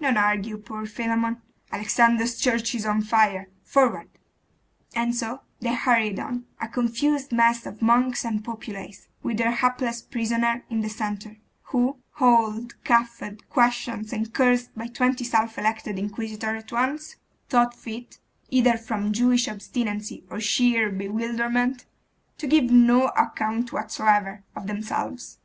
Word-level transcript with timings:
Don't 0.00 0.16
argue, 0.16 0.58
poor 0.58 0.84
Philammon; 0.84 1.42
Alexander's 1.70 2.40
church 2.40 2.74
is 2.74 2.84
on 2.84 3.02
fire! 3.02 3.46
forward! 3.62 4.08
And 4.96 5.14
so 5.14 5.42
they 5.60 5.72
hurried 5.74 6.18
on, 6.18 6.44
a 6.60 6.66
confused 6.66 7.30
mass 7.30 7.64
of 7.66 7.80
monks 7.80 8.24
and 8.24 8.44
populace, 8.44 9.06
with 9.22 9.36
their 9.36 9.52
hapless 9.52 10.02
prisoners 10.02 10.62
in 10.70 10.80
the 10.80 10.88
centre, 10.88 11.36
who, 11.66 11.98
hauled, 12.14 12.82
cuffed, 12.82 13.48
questioned, 13.48 14.12
and 14.12 14.34
cursed 14.34 14.74
by 14.76 14.88
twenty 14.88 15.22
self 15.22 15.56
elected 15.56 16.00
inquisitors 16.00 16.64
at 16.64 16.72
once, 16.72 17.14
thought 17.48 17.72
fit, 17.76 18.18
either 18.48 18.76
from 18.76 19.12
Jewish 19.12 19.46
obstinacy 19.46 20.24
or 20.28 20.40
sheer 20.40 20.90
bewilderment, 20.90 21.86
to 22.38 22.48
give 22.48 22.64
no 22.72 23.06
account 23.16 23.72
whatsoever 23.72 24.42
of 24.56 24.66
themselves. 24.66 25.38